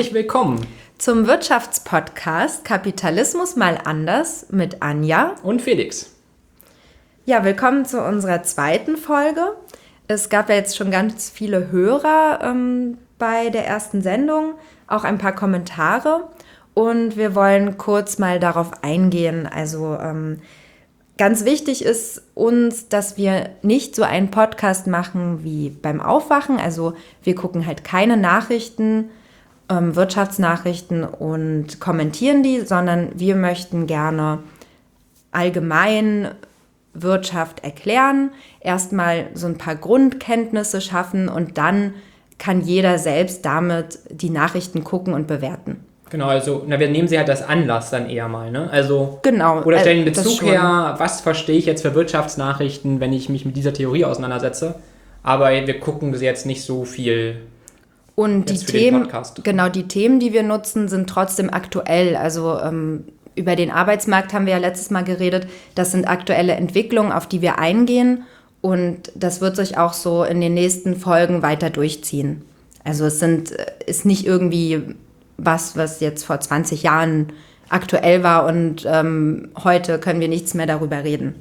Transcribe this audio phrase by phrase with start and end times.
[0.00, 0.66] Herzlich willkommen
[0.96, 6.16] zum Wirtschaftspodcast Kapitalismus mal anders mit Anja und Felix.
[7.26, 9.54] Ja, willkommen zu unserer zweiten Folge.
[10.08, 14.54] Es gab ja jetzt schon ganz viele Hörer ähm, bei der ersten Sendung,
[14.86, 16.30] auch ein paar Kommentare
[16.72, 19.46] und wir wollen kurz mal darauf eingehen.
[19.46, 20.40] Also ähm,
[21.18, 26.58] Ganz wichtig ist uns, dass wir nicht so einen Podcast machen wie beim Aufwachen.
[26.58, 29.10] Also wir gucken halt keine Nachrichten,
[29.70, 34.40] ähm, Wirtschaftsnachrichten und kommentieren die, sondern wir möchten gerne
[35.30, 36.28] allgemein
[36.92, 41.94] Wirtschaft erklären, erstmal so ein paar Grundkenntnisse schaffen und dann
[42.38, 45.84] kann jeder selbst damit die Nachrichten gucken und bewerten.
[46.10, 48.68] Genau, also na, wir nehmen sie halt als Anlass dann eher mal, ne?
[48.72, 53.28] Also genau, oder stellen den Bezug her, was verstehe ich jetzt für Wirtschaftsnachrichten, wenn ich
[53.28, 54.74] mich mit dieser Theorie auseinandersetze.
[55.22, 57.42] Aber wir gucken sie jetzt nicht so viel.
[58.20, 59.08] Und die Themen,
[59.44, 62.16] genau, die Themen, die wir nutzen, sind trotzdem aktuell.
[62.16, 63.04] Also ähm,
[63.34, 65.46] über den Arbeitsmarkt haben wir ja letztes Mal geredet.
[65.74, 68.24] Das sind aktuelle Entwicklungen, auf die wir eingehen.
[68.60, 72.42] Und das wird sich auch so in den nächsten Folgen weiter durchziehen.
[72.84, 74.82] Also es sind, äh, ist nicht irgendwie
[75.38, 77.28] was, was jetzt vor 20 Jahren
[77.70, 81.36] aktuell war und ähm, heute können wir nichts mehr darüber reden.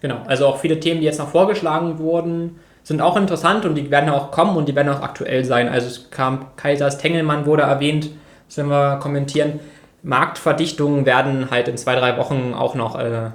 [0.00, 3.90] Genau, also auch viele Themen, die jetzt noch vorgeschlagen wurden, sind auch interessant und die
[3.90, 5.68] werden auch kommen und die werden auch aktuell sein.
[5.68, 8.10] Also es kam Kaisers Tengelmann wurde erwähnt,
[8.54, 9.58] werden wir kommentieren.
[10.04, 13.30] Marktverdichtungen werden halt in zwei, drei Wochen auch noch, äh,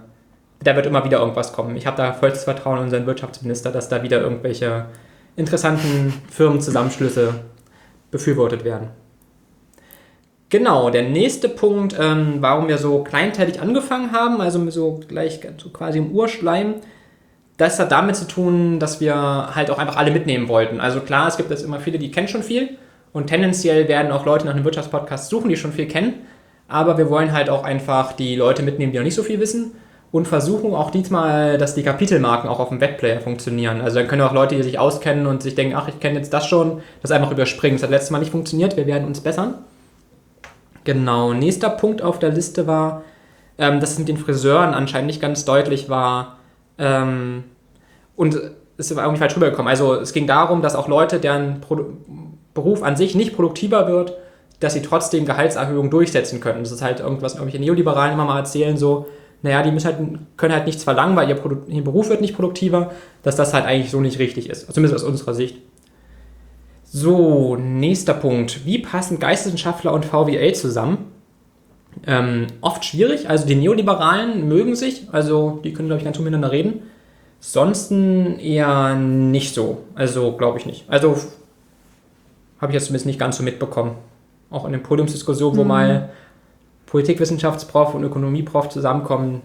[0.63, 1.75] da wird immer wieder irgendwas kommen.
[1.75, 4.85] Ich habe da vollstes Vertrauen in unseren Wirtschaftsminister, dass da wieder irgendwelche
[5.35, 7.33] interessanten Firmenzusammenschlüsse
[8.09, 8.87] befürwortet werden.
[10.47, 15.71] Genau, der nächste Punkt, ähm, warum wir so kleinteilig angefangen haben, also so gleich so
[15.71, 16.75] quasi im Urschleim,
[17.61, 20.79] das hat damit zu tun, dass wir halt auch einfach alle mitnehmen wollten.
[20.79, 22.77] Also klar, es gibt jetzt immer viele, die kennen schon viel
[23.13, 26.13] und tendenziell werden auch Leute nach einem Wirtschaftspodcast suchen, die schon viel kennen.
[26.67, 29.73] Aber wir wollen halt auch einfach die Leute mitnehmen, die noch nicht so viel wissen
[30.11, 33.79] und versuchen auch diesmal, dass die Kapitelmarken auch auf dem Webplayer funktionieren.
[33.81, 36.33] Also dann können auch Leute, die sich auskennen und sich denken, ach, ich kenne jetzt
[36.33, 37.75] das schon, das einfach überspringen.
[37.75, 39.55] Das hat letztes Mal nicht funktioniert, wir werden uns bessern.
[40.83, 43.03] Genau, nächster Punkt auf der Liste war,
[43.59, 46.37] ähm, dass es mit den Friseuren anscheinend nicht ganz deutlich war.
[46.79, 47.43] Ähm,
[48.21, 48.39] und
[48.77, 49.67] es war irgendwie falsch rübergekommen.
[49.67, 51.85] Also es ging darum, dass auch Leute, deren Pro
[52.53, 54.13] Beruf an sich nicht produktiver wird,
[54.59, 56.59] dass sie trotzdem Gehaltserhöhungen durchsetzen können.
[56.59, 59.07] Das ist halt irgendwas, irgendwelche Neoliberalen immer mal erzählen, so,
[59.41, 59.97] naja, die müssen halt,
[60.37, 62.91] können halt nichts verlangen, weil ihr, ihr Beruf wird nicht produktiver,
[63.23, 64.71] dass das halt eigentlich so nicht richtig ist.
[64.71, 65.57] Zumindest aus unserer Sicht.
[66.83, 68.65] So, nächster Punkt.
[68.65, 71.11] Wie passen Geisteswissenschaftler und VWL zusammen?
[72.05, 73.29] Ähm, oft schwierig.
[73.29, 76.83] Also die Neoliberalen mögen sich, also die können, glaube ich, ganz miteinander reden.
[77.41, 79.79] Sonsten eher nicht so.
[79.95, 80.85] Also glaube ich nicht.
[80.87, 81.17] Also
[82.61, 83.95] habe ich jetzt zumindest nicht ganz so mitbekommen.
[84.51, 85.67] Auch in den Podiumsdiskussionen, wo mhm.
[85.67, 86.09] mal
[86.85, 89.41] Politikwissenschaftsprof und Ökonomieprof zusammenkommen,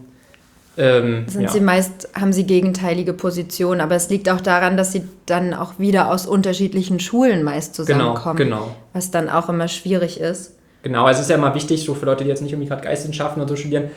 [0.77, 1.49] ähm, sind ja.
[1.49, 5.79] sie meist, haben sie gegenteilige Positionen, aber es liegt auch daran, dass sie dann auch
[5.79, 8.37] wieder aus unterschiedlichen Schulen meist genau, zusammenkommen.
[8.37, 8.77] Genau, genau.
[8.93, 10.53] Was dann auch immer schwierig ist.
[10.83, 13.41] Genau, es ist ja immer wichtig, so für Leute, die jetzt nicht irgendwie gerade Geistwissenschaften
[13.41, 13.91] oder so studieren,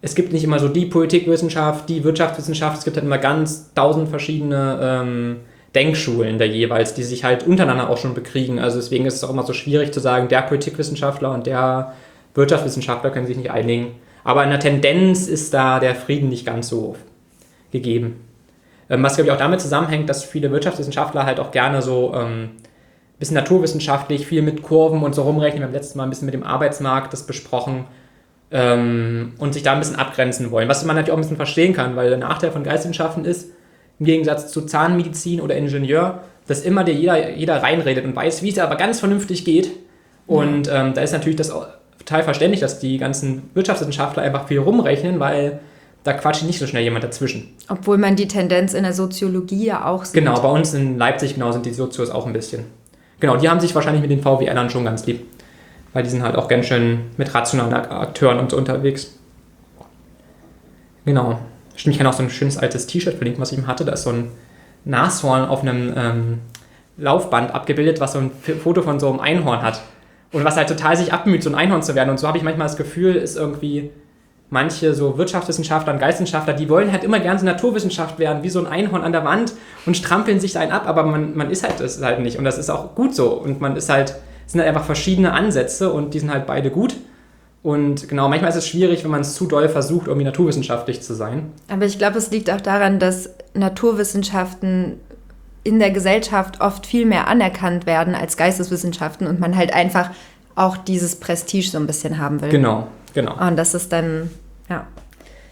[0.00, 4.08] es gibt nicht immer so die Politikwissenschaft, die Wirtschaftswissenschaft, es gibt halt immer ganz tausend
[4.08, 5.36] verschiedene ähm,
[5.74, 8.58] Denkschulen da jeweils, die sich halt untereinander auch schon bekriegen.
[8.58, 11.94] Also deswegen ist es auch immer so schwierig zu sagen, der Politikwissenschaftler und der
[12.34, 13.92] Wirtschaftswissenschaftler können sich nicht einigen.
[14.24, 16.96] Aber in der Tendenz ist da der Frieden nicht ganz so
[17.72, 18.24] gegeben.
[18.88, 22.50] Ähm, was, glaube ich, auch damit zusammenhängt, dass viele Wirtschaftswissenschaftler halt auch gerne so ähm,
[23.18, 25.60] bisschen naturwissenschaftlich, viel mit Kurven und so rumrechnen.
[25.60, 27.84] Wir haben letztes Mal ein bisschen mit dem Arbeitsmarkt das besprochen
[28.50, 30.68] ähm, und sich da ein bisschen abgrenzen wollen.
[30.68, 33.50] Was man natürlich auch ein bisschen verstehen kann, weil der Nachteil von Geistwissenschaften ist,
[33.98, 38.50] im Gegensatz zu Zahnmedizin oder Ingenieur, dass immer dir jeder, jeder reinredet und weiß, wie
[38.50, 39.70] es aber ganz vernünftig geht.
[40.26, 41.52] Und ähm, da ist natürlich das
[41.98, 45.60] total verständlich, dass die ganzen Wirtschaftswissenschaftler einfach viel rumrechnen, weil
[46.04, 47.54] da quatscht nicht so schnell jemand dazwischen.
[47.68, 50.14] Obwohl man die Tendenz in der Soziologie ja auch sieht.
[50.14, 52.64] Genau, bei uns in Leipzig genau sind die Sozios auch ein bisschen.
[53.20, 55.26] Genau, die haben sich wahrscheinlich mit den VWLern schon ganz lieb.
[55.92, 59.18] Weil die sind halt auch ganz schön mit rationalen Akteuren und so unterwegs.
[61.04, 61.38] Genau.
[61.76, 63.84] Stimmt, ich kann auch so ein schönes altes T-Shirt verlinken, was ich ihm hatte.
[63.84, 64.30] Da ist so ein
[64.84, 66.38] Nashorn auf einem ähm,
[66.96, 69.80] Laufband abgebildet, was so ein Foto von so einem Einhorn hat.
[70.32, 72.10] Und was halt total sich abmüht, so ein Einhorn zu werden.
[72.10, 73.90] Und so habe ich manchmal das Gefühl, ist irgendwie
[74.50, 78.58] manche so Wirtschaftswissenschaftler und Geistwissenschaftler, die wollen halt immer gerne so Naturwissenschaft werden, wie so
[78.60, 79.52] ein Einhorn an der Wand
[79.84, 82.38] und strampeln sich da einen ab, aber man, man ist halt das halt nicht.
[82.38, 83.30] Und das ist auch gut so.
[83.32, 84.14] Und man ist halt,
[84.48, 86.96] sind halt einfach verschiedene Ansätze und die sind halt beide gut.
[87.62, 91.14] Und genau, manchmal ist es schwierig, wenn man es zu doll versucht, irgendwie naturwissenschaftlich zu
[91.14, 91.52] sein.
[91.68, 95.00] Aber ich glaube, es liegt auch daran, dass Naturwissenschaften
[95.64, 100.10] in der Gesellschaft oft viel mehr anerkannt werden als Geisteswissenschaften und man halt einfach
[100.54, 102.48] auch dieses Prestige so ein bisschen haben will.
[102.48, 103.36] Genau, genau.
[103.46, 104.30] Und das ist dann,
[104.70, 104.86] ja.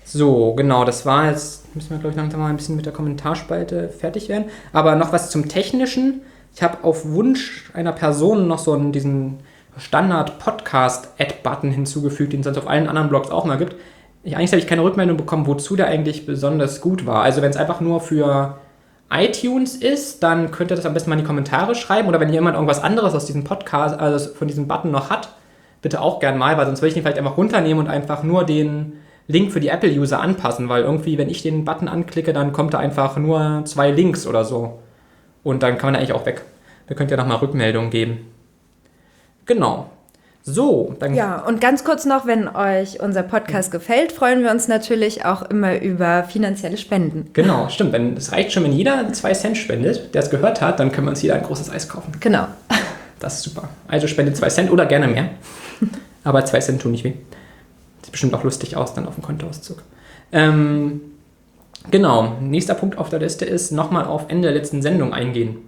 [0.04, 2.92] So, genau, das war jetzt, müssen wir glaube ich langsam mal ein bisschen mit der
[2.92, 4.46] Kommentarspalte fertig werden.
[4.72, 6.22] Aber noch was zum Technischen.
[6.56, 9.40] Ich habe auf Wunsch einer Person noch so einen, diesen
[9.76, 13.76] Standard-Podcast-Add-Button hinzugefügt, den es sonst auf allen anderen Blogs auch mal gibt.
[14.24, 17.22] Ich, eigentlich habe ich keine Rückmeldung bekommen, wozu der eigentlich besonders gut war.
[17.22, 18.56] Also wenn es einfach nur für
[19.10, 22.08] iTunes ist, dann könnt ihr das am besten mal in die Kommentare schreiben.
[22.08, 25.28] Oder wenn jemand irgendwas anderes aus diesem Podcast, also von diesem Button noch hat,
[25.82, 28.44] bitte auch gern mal, weil sonst will ich den vielleicht einfach runternehmen und einfach nur
[28.44, 28.94] den
[29.28, 32.78] Link für die Apple-User anpassen, weil irgendwie, wenn ich den Button anklicke, dann kommt da
[32.78, 34.78] einfach nur zwei Links oder so.
[35.46, 36.42] Und dann kann man eigentlich auch weg.
[36.88, 38.26] Da könnt ihr nochmal Rückmeldungen geben.
[39.44, 39.88] Genau.
[40.42, 41.14] So, dann.
[41.14, 45.42] Ja, und ganz kurz noch, wenn euch unser Podcast gefällt, freuen wir uns natürlich auch
[45.42, 47.30] immer über finanzielle Spenden.
[47.32, 47.94] Genau, stimmt.
[48.18, 51.10] es reicht schon, wenn jeder zwei Cent spendet, der es gehört hat, dann können wir
[51.10, 52.10] uns jeder ein großes Eis kaufen.
[52.18, 52.48] Genau.
[53.20, 53.68] Das ist super.
[53.86, 55.30] Also spendet zwei Cent oder gerne mehr.
[56.24, 57.12] Aber zwei Cent tun nicht weh.
[58.02, 59.80] Sieht bestimmt auch lustig aus dann auf dem Kontoauszug.
[60.32, 61.00] Ähm,
[61.90, 65.58] genau, nächster Punkt auf der Liste ist nochmal auf Ende der letzten Sendung eingehen.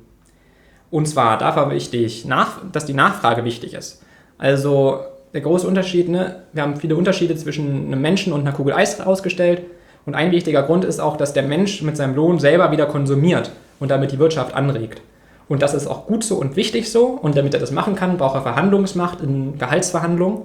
[0.91, 4.03] Und zwar, da war wichtig, nach, dass die Nachfrage wichtig ist.
[4.38, 5.00] Also
[5.35, 9.00] der große Unterschied, ne, wir haben viele Unterschiede zwischen einem Menschen und einer Kugel Eis
[9.00, 9.62] ausgestellt.
[10.06, 13.50] Und ein wichtiger Grund ist auch, dass der Mensch mit seinem Lohn selber wieder konsumiert
[13.79, 15.03] und damit die Wirtschaft anregt.
[15.49, 17.06] Und das ist auch gut so und wichtig so.
[17.06, 20.43] Und damit er das machen kann, braucht er Verhandlungsmacht in Gehaltsverhandlungen.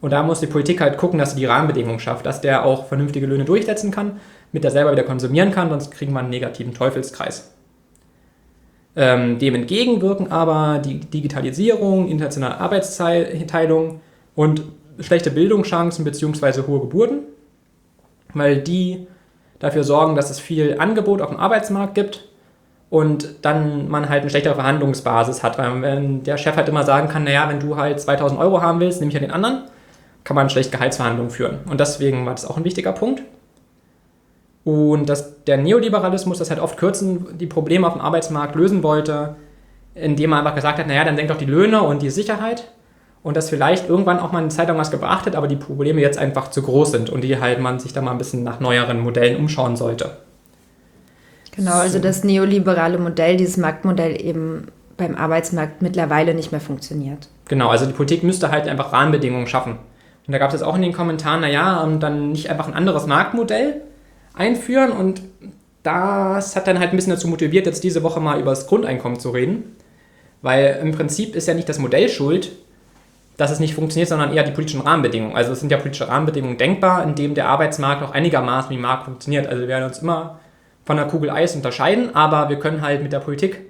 [0.00, 2.86] Und da muss die Politik halt gucken, dass sie die Rahmenbedingungen schafft, dass der auch
[2.86, 4.20] vernünftige Löhne durchsetzen kann,
[4.54, 7.52] damit er selber wieder konsumieren kann, sonst kriegen wir einen negativen Teufelskreis.
[8.94, 14.00] Ähm, dem entgegenwirken aber die Digitalisierung, internationale Arbeitsteilung
[14.36, 14.62] und
[15.00, 16.68] schlechte Bildungschancen bzw.
[16.68, 17.24] hohe Geburten,
[18.32, 19.08] weil die
[19.58, 22.28] dafür sorgen, dass es viel Angebot auf dem Arbeitsmarkt gibt
[22.90, 27.08] und dann man halt eine schlechtere Verhandlungsbasis hat, weil wenn der Chef halt immer sagen
[27.08, 29.64] kann, naja, wenn du halt 2000 Euro haben willst, nehme ich ja den anderen,
[30.22, 31.58] kann man schlecht Gehaltsverhandlungen führen.
[31.68, 33.24] Und deswegen war das auch ein wichtiger Punkt.
[34.64, 39.36] Und dass der Neoliberalismus das halt oft kürzen, die Probleme auf dem Arbeitsmarkt lösen wollte,
[39.94, 42.68] indem man einfach gesagt hat, naja, dann senkt doch die Löhne und die Sicherheit.
[43.22, 46.00] Und dass vielleicht irgendwann auch mal eine Zeit lang was gebracht hat, aber die Probleme
[46.00, 48.60] jetzt einfach zu groß sind und die halt man sich da mal ein bisschen nach
[48.60, 50.16] neueren Modellen umschauen sollte.
[51.56, 57.28] Genau, also das neoliberale Modell, dieses Marktmodell eben beim Arbeitsmarkt mittlerweile nicht mehr funktioniert.
[57.48, 59.78] Genau, also die Politik müsste halt einfach Rahmenbedingungen schaffen.
[60.26, 63.06] Und da gab es jetzt auch in den Kommentaren, naja, dann nicht einfach ein anderes
[63.06, 63.82] Marktmodell,
[64.34, 65.22] einführen und
[65.82, 69.20] das hat dann halt ein bisschen dazu motiviert, jetzt diese Woche mal über das Grundeinkommen
[69.20, 69.76] zu reden.
[70.42, 72.52] Weil im Prinzip ist ja nicht das Modell schuld,
[73.36, 75.36] dass es nicht funktioniert, sondern eher die politischen Rahmenbedingungen.
[75.36, 79.04] Also es sind ja politische Rahmenbedingungen denkbar, in dem der Arbeitsmarkt auch einigermaßen wie Markt
[79.04, 79.46] funktioniert.
[79.46, 80.40] Also wir werden uns immer
[80.84, 83.60] von der Kugel Eis unterscheiden, aber wir können halt mit der Politik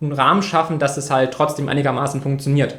[0.00, 2.78] einen Rahmen schaffen, dass es halt trotzdem einigermaßen funktioniert.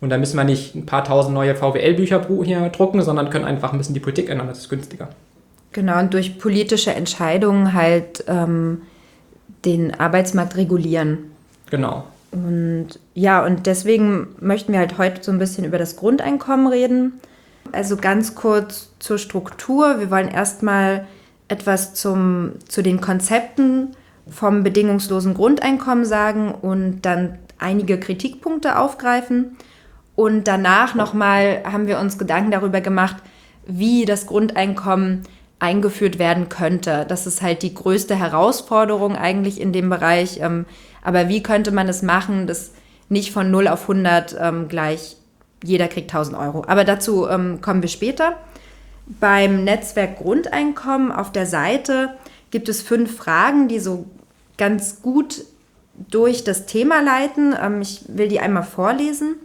[0.00, 3.72] Und da müssen wir nicht ein paar tausend neue VWL-Bücher hier drucken, sondern können einfach
[3.72, 5.08] ein bisschen die Politik ändern, das ist günstiger.
[5.72, 8.82] Genau, und durch politische Entscheidungen halt ähm,
[9.64, 11.30] den Arbeitsmarkt regulieren.
[11.70, 12.04] Genau.
[12.30, 17.20] Und ja, und deswegen möchten wir halt heute so ein bisschen über das Grundeinkommen reden.
[17.72, 20.00] Also ganz kurz zur Struktur.
[20.00, 21.06] Wir wollen erstmal
[21.48, 23.96] etwas zum, zu den Konzepten
[24.28, 29.56] vom bedingungslosen Grundeinkommen sagen und dann einige Kritikpunkte aufgreifen.
[30.14, 33.16] Und danach nochmal haben wir uns Gedanken darüber gemacht,
[33.66, 35.22] wie das Grundeinkommen
[35.62, 37.06] eingeführt werden könnte.
[37.08, 40.40] Das ist halt die größte Herausforderung eigentlich in dem Bereich.
[40.40, 40.66] Ähm,
[41.02, 42.72] aber wie könnte man es machen, dass
[43.08, 45.16] nicht von 0 auf 100 ähm, gleich
[45.62, 46.64] jeder kriegt 1000 Euro.
[46.66, 48.36] Aber dazu ähm, kommen wir später.
[49.06, 52.16] Beim Netzwerk Grundeinkommen auf der Seite
[52.50, 54.06] gibt es fünf Fragen, die so
[54.58, 55.44] ganz gut
[56.10, 57.54] durch das Thema leiten.
[57.80, 59.36] ich will die einmal vorlesen.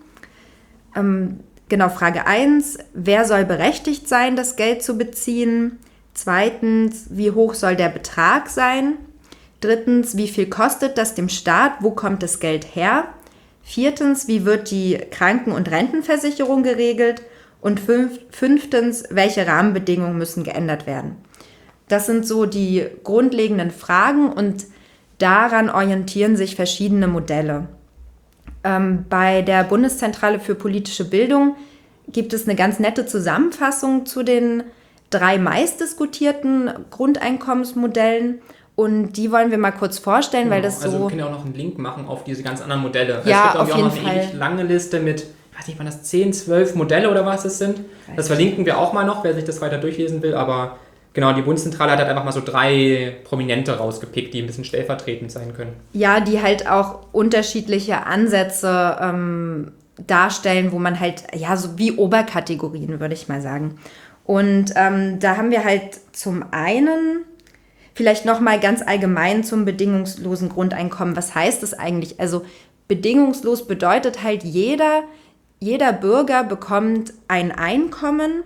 [1.69, 2.77] genau, Frage 1.
[2.93, 5.79] Wer soll berechtigt sein, das Geld zu beziehen?
[6.17, 8.95] Zweitens, wie hoch soll der Betrag sein?
[9.61, 11.73] Drittens, wie viel kostet das dem Staat?
[11.81, 13.03] Wo kommt das Geld her?
[13.61, 17.21] Viertens, wie wird die Kranken- und Rentenversicherung geregelt?
[17.61, 17.79] Und
[18.31, 21.17] fünftens, welche Rahmenbedingungen müssen geändert werden?
[21.87, 24.65] Das sind so die grundlegenden Fragen und
[25.19, 27.67] daran orientieren sich verschiedene Modelle.
[28.63, 31.57] Ähm, bei der Bundeszentrale für politische Bildung
[32.07, 34.63] gibt es eine ganz nette Zusammenfassung zu den
[35.09, 38.39] drei meistdiskutierten Grundeinkommensmodellen.
[38.75, 40.55] Und die wollen wir mal kurz vorstellen, genau.
[40.55, 40.95] weil das also so.
[40.95, 43.21] Also wir können ja auch noch einen Link machen auf diese ganz anderen Modelle.
[43.25, 45.79] Ja, es gibt auf jeden auch noch eine ewig lange Liste mit, ich weiß nicht,
[45.79, 47.79] wann das 10, 12 Modelle oder was es sind.
[48.15, 50.77] Das verlinken wir auch mal noch, wer sich das weiter durchlesen will, aber
[51.17, 55.31] Genau, die Bundeszentrale hat halt einfach mal so drei Prominente rausgepickt, die ein bisschen stellvertretend
[55.31, 55.73] sein können.
[55.91, 59.71] Ja, die halt auch unterschiedliche Ansätze ähm,
[60.05, 63.79] darstellen, wo man halt, ja, so wie Oberkategorien, würde ich mal sagen.
[64.27, 67.23] Und ähm, da haben wir halt zum einen
[67.95, 71.15] vielleicht nochmal ganz allgemein zum bedingungslosen Grundeinkommen.
[71.15, 72.19] Was heißt das eigentlich?
[72.19, 72.45] Also
[72.89, 75.03] bedingungslos bedeutet halt, jeder,
[75.59, 78.43] jeder Bürger bekommt ein Einkommen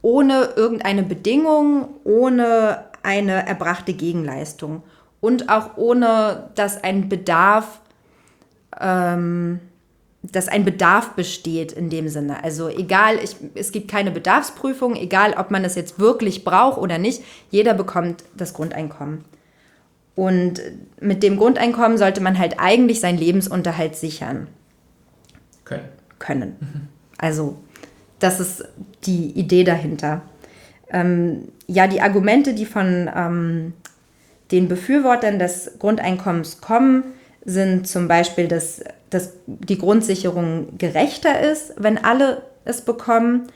[0.00, 4.82] ohne irgendeine Bedingung, ohne eine erbrachte Gegenleistung
[5.20, 7.80] und auch ohne, dass ein Bedarf
[8.80, 9.60] ähm,
[10.22, 12.44] dass ein Bedarf besteht in dem Sinne.
[12.44, 16.98] Also egal, ich, es gibt keine Bedarfsprüfung, egal ob man es jetzt wirklich braucht oder
[16.98, 19.24] nicht, jeder bekommt das Grundeinkommen.
[20.14, 20.60] Und
[21.00, 24.48] mit dem Grundeinkommen sollte man halt eigentlich seinen Lebensunterhalt sichern.
[25.64, 25.88] Können.
[26.18, 26.56] Können.
[26.60, 26.88] Mhm.
[27.16, 27.56] Also
[28.18, 28.64] das ist
[29.04, 30.22] die Idee dahinter.
[30.90, 33.72] Ähm, ja, die Argumente, die von ähm,
[34.50, 37.04] den Befürwortern des Grundeinkommens kommen,
[37.44, 43.48] sind zum Beispiel, dass, dass die Grundsicherung gerechter ist, wenn alle es bekommen,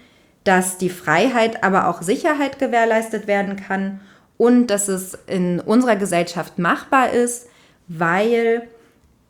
[0.44, 4.00] dass die Freiheit, aber auch Sicherheit gewährleistet werden kann
[4.36, 7.46] und dass es in unserer Gesellschaft machbar ist,
[7.88, 8.68] weil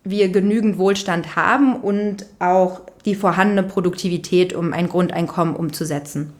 [0.02, 6.32] wir genügend Wohlstand haben und auch die vorhandene Produktivität, um ein Grundeinkommen umzusetzen.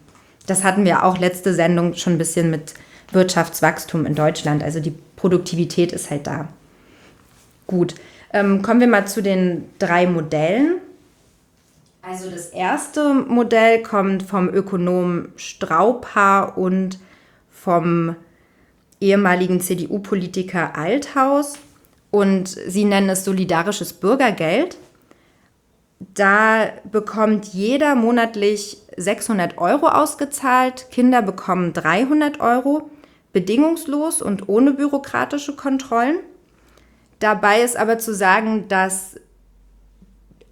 [0.46, 2.74] Das hatten wir auch letzte Sendung schon ein bisschen mit
[3.12, 4.62] Wirtschaftswachstum in Deutschland.
[4.62, 6.48] Also die Produktivität ist halt da.
[7.66, 7.94] Gut,
[8.34, 10.80] ähm, kommen wir mal zu den drei Modellen.
[12.02, 16.98] Also das erste Modell kommt vom Ökonom Straubhaar und
[17.50, 18.16] vom
[19.00, 21.58] ehemaligen CDU-Politiker Althaus
[22.10, 24.76] und sie nennen es solidarisches Bürgergeld.
[26.00, 32.90] Da bekommt jeder monatlich 600 Euro ausgezahlt, Kinder bekommen 300 Euro,
[33.32, 36.18] bedingungslos und ohne bürokratische Kontrollen.
[37.24, 39.18] Dabei ist aber zu sagen, dass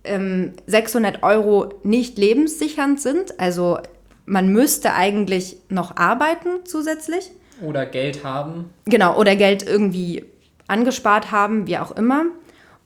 [0.04, 3.38] ähm, 600 Euro nicht lebenssichernd sind.
[3.38, 3.78] Also
[4.24, 7.30] man müsste eigentlich noch arbeiten zusätzlich.
[7.60, 8.70] Oder Geld haben.
[8.86, 10.24] Genau, oder Geld irgendwie
[10.66, 12.24] angespart haben, wie auch immer.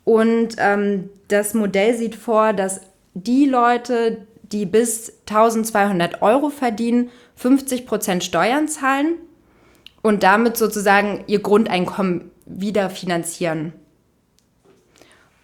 [0.02, 2.80] Und ähm, das Modell sieht vor, dass
[3.14, 9.14] die Leute, die bis 1200 Euro verdienen, 50 Prozent Steuern zahlen
[10.02, 13.72] und damit sozusagen ihr Grundeinkommen wieder finanzieren.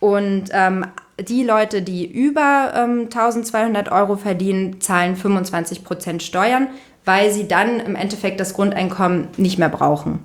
[0.00, 0.86] Und ähm,
[1.20, 6.68] die Leute, die über ähm, 1200 Euro verdienen, zahlen 25 Prozent Steuern,
[7.04, 10.20] weil sie dann im Endeffekt das Grundeinkommen nicht mehr brauchen.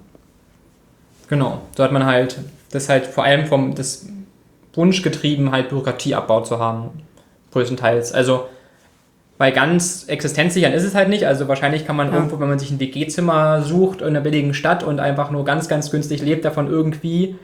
[1.30, 2.40] Genau, so hat man halt
[2.72, 4.08] das halt vor allem vom das
[4.74, 7.04] Wunsch getrieben, halt Bürokratieabbau zu haben,
[7.52, 8.14] größtenteils.
[8.14, 8.48] Also
[9.38, 11.26] bei ganz existenzsichern ist es halt nicht.
[11.26, 12.16] Also wahrscheinlich kann man ja.
[12.16, 15.68] irgendwo, wenn man sich ein WG-Zimmer sucht in einer billigen Stadt und einfach nur ganz,
[15.68, 17.36] ganz günstig lebt, davon irgendwie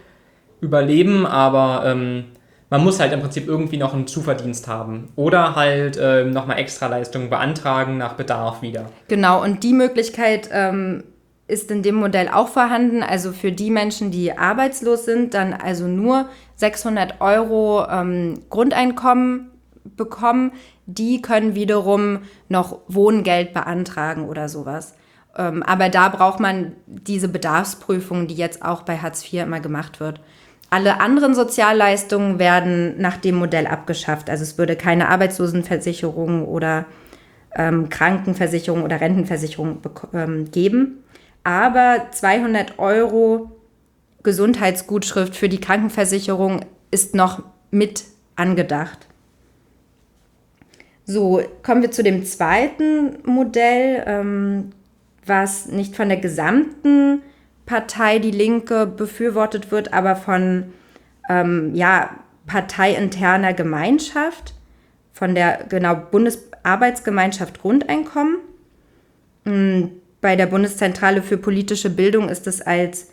[0.60, 1.26] überleben.
[1.28, 2.26] Aber ähm,
[2.70, 5.10] man muss halt im Prinzip irgendwie noch einen Zuverdienst haben.
[5.16, 8.90] Oder halt ähm, nochmal Extraleistungen beantragen nach Bedarf wieder.
[9.08, 11.04] Genau, und die Möglichkeit ähm,
[11.48, 13.04] ist in dem Modell auch vorhanden.
[13.04, 19.52] Also für die Menschen, die arbeitslos sind, dann also nur 600 Euro ähm, Grundeinkommen
[19.96, 20.54] bekommen,
[20.86, 24.96] die können wiederum noch Wohngeld beantragen oder sowas.
[25.38, 30.00] Ähm, aber da braucht man diese Bedarfsprüfung, die jetzt auch bei Hartz IV immer gemacht
[30.00, 30.20] wird.
[30.70, 34.30] Alle anderen Sozialleistungen werden nach dem Modell abgeschafft.
[34.30, 36.86] Also es würde keine Arbeitslosenversicherung oder
[37.56, 39.80] ähm, Krankenversicherung oder Rentenversicherung
[40.14, 41.04] ähm, geben.
[41.44, 43.52] Aber 200 Euro
[44.24, 49.08] Gesundheitsgutschrift für die Krankenversicherung ist noch mit angedacht.
[51.06, 54.72] So, kommen wir zu dem zweiten Modell, ähm,
[55.26, 57.22] was nicht von der gesamten
[57.66, 60.74] Partei Die Linke befürwortet wird, aber von
[61.30, 62.12] ähm, ja,
[62.46, 64.54] parteiinterner Gemeinschaft,
[65.14, 68.38] von der genau Bundesarbeitsgemeinschaft Grundeinkommen.
[69.46, 69.84] Mm,
[70.22, 73.10] bei der Bundeszentrale für politische Bildung ist es als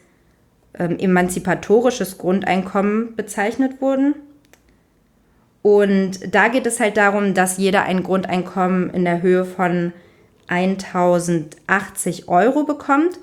[0.78, 4.14] ähm, emanzipatorisches Grundeinkommen bezeichnet worden.
[5.62, 9.92] Und da geht es halt darum, dass jeder ein Grundeinkommen in der Höhe von
[10.48, 13.18] 1080 Euro bekommt.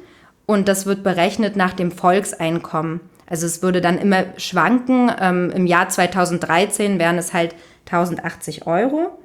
[0.45, 3.01] Und das wird berechnet nach dem Volkseinkommen.
[3.25, 5.11] Also es würde dann immer schwanken.
[5.19, 9.17] Ähm, Im Jahr 2013 wären es halt 1080 Euro.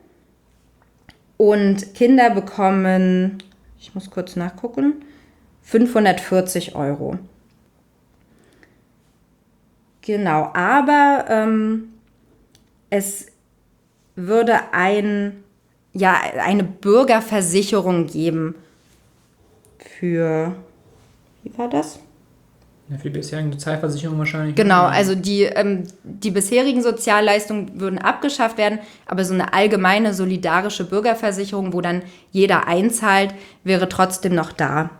[1.37, 3.42] Und Kinder bekommen,
[3.78, 5.04] ich muss kurz nachgucken,
[5.62, 7.19] 540 Euro.
[10.02, 11.91] Genau, aber ähm,
[12.92, 13.26] es
[14.16, 15.42] würde ein,
[15.94, 18.54] ja, eine Bürgerversicherung geben
[19.78, 20.54] für,
[21.42, 22.00] wie war das?
[22.90, 24.56] Ja, für die bisherigen Sozialversicherungen wahrscheinlich.
[24.56, 30.84] Genau, also die, ähm, die bisherigen Sozialleistungen würden abgeschafft werden, aber so eine allgemeine solidarische
[30.84, 33.34] Bürgerversicherung, wo dann jeder einzahlt,
[33.64, 34.90] wäre trotzdem noch da.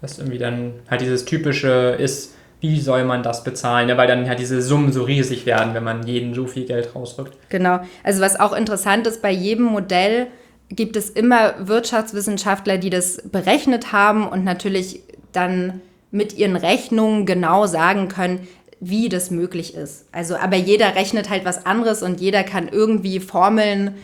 [0.00, 2.34] Was irgendwie dann halt dieses typische ist,
[2.64, 3.90] wie soll man das bezahlen?
[3.90, 6.94] Ja, weil dann halt diese Summen so riesig werden, wenn man jeden so viel Geld
[6.94, 7.36] rausrückt.
[7.50, 10.28] Genau, also was auch interessant ist, bei jedem Modell
[10.70, 15.00] gibt es immer Wirtschaftswissenschaftler, die das berechnet haben und natürlich
[15.32, 18.48] dann mit ihren Rechnungen genau sagen können,
[18.80, 20.06] wie das möglich ist.
[20.10, 23.94] Also, aber jeder rechnet halt was anderes und jeder kann irgendwie Formeln,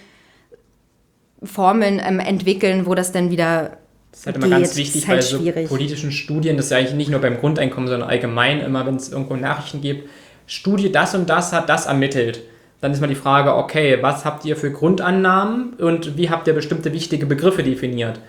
[1.42, 3.78] Formeln ähm, entwickeln, wo das dann wieder.
[4.10, 4.56] Das ist halt immer geht.
[4.56, 5.68] ganz wichtig halt bei so schwierig.
[5.68, 9.10] politischen Studien, das ist ja eigentlich nicht nur beim Grundeinkommen, sondern allgemein immer, wenn es
[9.10, 10.08] irgendwo Nachrichten gibt,
[10.46, 12.42] Studie das und das hat das ermittelt.
[12.80, 16.54] Dann ist mal die Frage, okay, was habt ihr für Grundannahmen und wie habt ihr
[16.54, 18.20] bestimmte wichtige Begriffe definiert?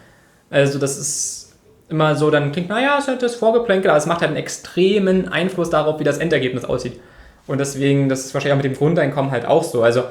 [0.49, 1.53] Also das ist
[1.89, 4.37] immer so dann klingt, naja, es ist halt das Vorgeplänkel, aber es macht halt einen
[4.37, 6.99] extremen Einfluss darauf, wie das Endergebnis aussieht.
[7.47, 9.83] Und deswegen, das ist wahrscheinlich auch mit dem Grundeinkommen halt auch so.
[9.83, 10.03] Also,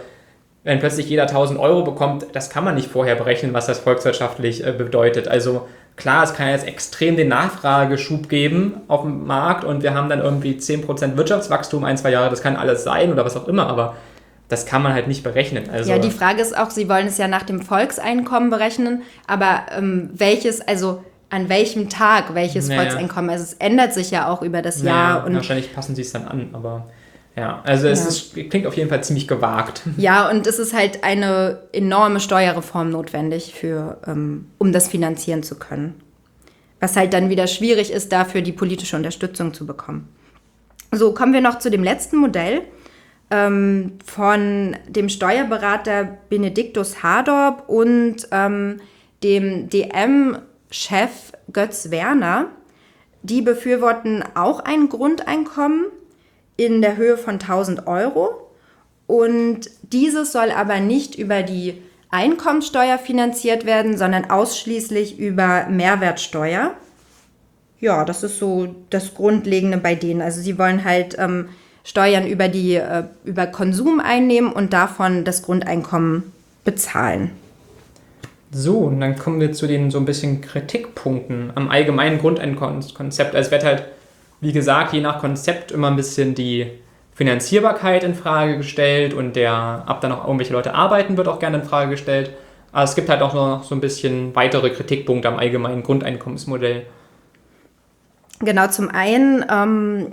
[0.62, 4.66] wenn plötzlich jeder 1000 Euro bekommt, das kann man nicht vorher berechnen, was das volkswirtschaftlich
[4.66, 5.26] äh, bedeutet.
[5.26, 10.08] Also, klar, es kann jetzt extrem den Nachfrageschub geben auf dem Markt und wir haben
[10.08, 13.68] dann irgendwie 10% Wirtschaftswachstum ein, zwei Jahre, das kann alles sein oder was auch immer,
[13.68, 13.96] aber
[14.48, 15.70] das kann man halt nicht berechnen.
[15.70, 19.62] Also ja, die Frage ist auch, Sie wollen es ja nach dem Volkseinkommen berechnen, aber
[19.76, 22.82] ähm, welches, also an welchem Tag welches naja.
[22.82, 23.30] Volkseinkommen.
[23.30, 25.26] Also es ändert sich ja auch über das naja, Jahr.
[25.26, 26.88] Und wahrscheinlich passen sie es dann an, aber
[27.36, 29.82] ja, also es Ist, klingt auf jeden Fall ziemlich gewagt.
[29.96, 35.58] Ja, und es ist halt eine enorme Steuerreform notwendig, für, ähm, um das finanzieren zu
[35.58, 36.00] können.
[36.80, 40.08] Was halt dann wieder schwierig ist, dafür die politische Unterstützung zu bekommen.
[40.92, 42.62] So, kommen wir noch zu dem letzten Modell
[43.30, 48.78] ähm, von dem Steuerberater Benediktus Hardorp und ähm,
[49.22, 50.38] dem DM
[50.70, 52.46] Chef Götz Werner,
[53.22, 55.86] die befürworten auch ein Grundeinkommen
[56.60, 58.50] in der Höhe von 1000 Euro.
[59.06, 66.74] Und dieses soll aber nicht über die Einkommensteuer finanziert werden, sondern ausschließlich über Mehrwertsteuer.
[67.80, 70.20] Ja, das ist so das Grundlegende bei denen.
[70.20, 71.48] Also sie wollen halt ähm,
[71.82, 76.30] Steuern über, die, äh, über Konsum einnehmen und davon das Grundeinkommen
[76.64, 77.30] bezahlen.
[78.52, 83.34] So, und dann kommen wir zu den so ein bisschen Kritikpunkten am allgemeinen Grundeinkommenskonzept.
[83.34, 83.84] Also es wird halt,
[84.40, 86.66] wie gesagt, je nach Konzept immer ein bisschen die
[87.14, 91.58] Finanzierbarkeit in Frage gestellt und der, ob da noch irgendwelche Leute arbeiten, wird auch gerne
[91.58, 92.30] in Frage gestellt.
[92.72, 96.86] Aber es gibt halt auch noch so ein bisschen weitere Kritikpunkte am allgemeinen Grundeinkommensmodell.
[98.38, 100.12] Genau, zum einen, ähm,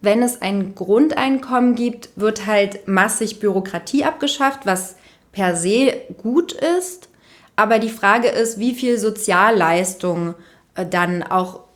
[0.00, 4.96] wenn es ein Grundeinkommen gibt, wird halt massig Bürokratie abgeschafft, was
[5.30, 7.08] per se gut ist.
[7.54, 10.34] Aber die Frage ist, wie viel Sozialleistungen
[10.74, 11.67] äh, dann auch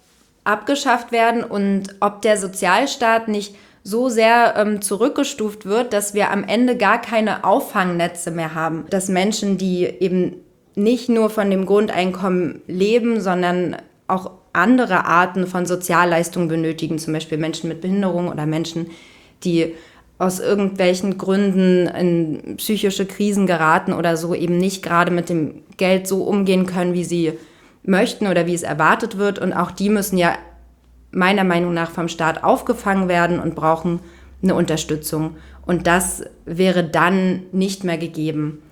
[0.45, 6.45] abgeschafft werden und ob der Sozialstaat nicht so sehr ähm, zurückgestuft wird, dass wir am
[6.45, 8.87] Ende gar keine Auffangnetze mehr haben.
[8.91, 10.37] Dass Menschen, die eben
[10.75, 13.77] nicht nur von dem Grundeinkommen leben, sondern
[14.07, 18.91] auch andere Arten von Sozialleistungen benötigen, zum Beispiel Menschen mit Behinderung oder Menschen,
[19.45, 19.75] die
[20.19, 26.07] aus irgendwelchen Gründen in psychische Krisen geraten oder so eben nicht gerade mit dem Geld
[26.07, 27.33] so umgehen können, wie sie
[27.85, 29.39] möchten oder wie es erwartet wird.
[29.39, 30.35] Und auch die müssen ja
[31.11, 34.01] meiner Meinung nach vom Staat aufgefangen werden und brauchen
[34.43, 35.37] eine Unterstützung.
[35.67, 38.63] Und das wäre dann nicht mehr gegeben.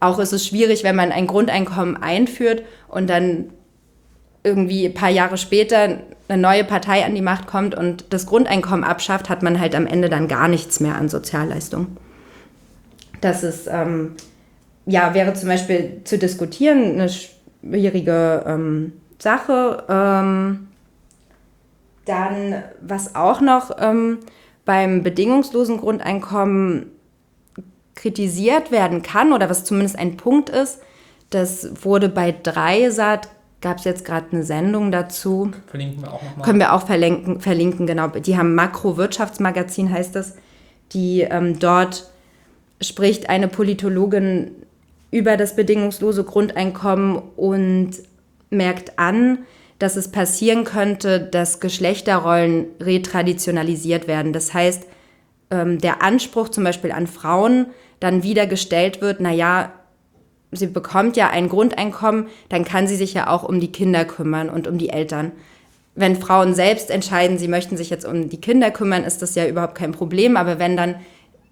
[0.00, 3.50] Auch ist es schwierig, wenn man ein Grundeinkommen einführt und dann
[4.42, 8.84] irgendwie ein paar Jahre später eine neue Partei an die Macht kommt und das Grundeinkommen
[8.84, 11.98] abschafft, hat man halt am Ende dann gar nichts mehr an Sozialleistungen.
[13.20, 14.12] Das ist, ähm,
[14.86, 17.10] ja, wäre zum Beispiel zu diskutieren eine
[17.62, 19.84] schwierige ähm, Sache.
[19.88, 20.68] Ähm,
[22.04, 24.18] dann, was auch noch ähm,
[24.64, 26.86] beim bedingungslosen Grundeinkommen
[27.94, 30.80] kritisiert werden kann oder was zumindest ein Punkt ist,
[31.28, 33.28] das wurde bei Dreisat
[33.60, 35.50] gab es jetzt gerade eine Sendung dazu.
[35.66, 36.44] Verlinken wir auch nochmal.
[36.44, 38.08] Können wir auch verlinken, verlinken, genau.
[38.08, 40.36] Die haben Makro-Wirtschaftsmagazin, heißt das.
[40.92, 42.10] Die ähm, dort
[42.80, 44.52] spricht eine Politologin
[45.10, 47.90] über das bedingungslose Grundeinkommen und
[48.50, 49.38] merkt an,
[49.78, 54.32] dass es passieren könnte, dass Geschlechterrollen retraditionalisiert werden.
[54.32, 54.86] Das heißt,
[55.50, 57.66] ähm, der Anspruch zum Beispiel an Frauen
[57.98, 59.72] dann wieder gestellt wird, naja,
[60.52, 64.50] sie bekommt ja ein Grundeinkommen, dann kann sie sich ja auch um die Kinder kümmern
[64.50, 65.32] und um die Eltern.
[65.94, 69.46] Wenn Frauen selbst entscheiden, sie möchten sich jetzt um die Kinder kümmern, ist das ja
[69.46, 70.36] überhaupt kein Problem.
[70.36, 70.96] Aber wenn dann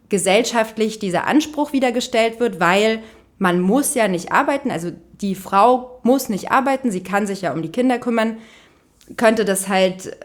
[0.09, 3.01] gesellschaftlich dieser Anspruch wieder gestellt wird, weil
[3.38, 7.53] man muss ja nicht arbeiten, also die Frau muss nicht arbeiten, sie kann sich ja
[7.53, 8.38] um die Kinder kümmern,
[9.16, 10.16] könnte das halt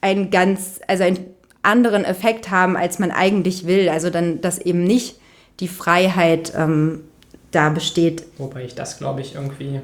[0.00, 1.18] einen ganz, also einen
[1.62, 3.88] anderen Effekt haben, als man eigentlich will.
[3.88, 5.16] Also dann, dass eben nicht
[5.60, 7.02] die Freiheit ähm,
[7.50, 8.24] da besteht.
[8.38, 9.80] Wobei ich das, glaube ich, irgendwie.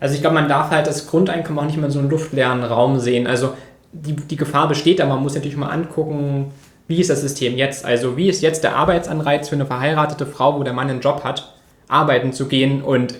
[0.00, 2.64] Also ich glaube, man darf halt das Grundeinkommen auch nicht mehr in so einen luftleeren
[2.64, 3.26] Raum sehen.
[3.26, 3.54] Also
[3.92, 6.50] die, die Gefahr besteht, aber man muss natürlich mal angucken,
[6.92, 7.86] wie ist das System jetzt?
[7.86, 11.24] Also wie ist jetzt der Arbeitsanreiz für eine verheiratete Frau, wo der Mann einen Job
[11.24, 11.54] hat,
[11.88, 13.14] arbeiten zu gehen und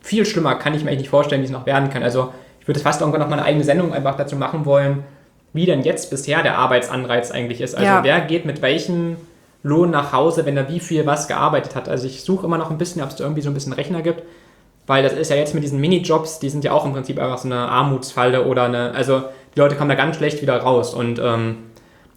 [0.00, 2.02] viel schlimmer kann ich mir eigentlich nicht vorstellen, wie es noch werden kann.
[2.02, 5.04] Also ich würde fast irgendwann noch mal eine eigene Sendung einfach dazu machen wollen,
[5.52, 7.76] wie denn jetzt bisher der Arbeitsanreiz eigentlich ist.
[7.76, 8.02] Also ja.
[8.02, 9.16] wer geht mit welchem
[9.62, 11.88] Lohn nach Hause, wenn er wie viel was gearbeitet hat.
[11.88, 14.24] Also ich suche immer noch ein bisschen, ob es irgendwie so ein bisschen Rechner gibt,
[14.88, 17.38] weil das ist ja jetzt mit diesen Minijobs, die sind ja auch im Prinzip einfach
[17.38, 19.22] so eine Armutsfalle oder eine, also
[19.54, 21.58] die Leute kommen da ganz schlecht wieder raus und ähm,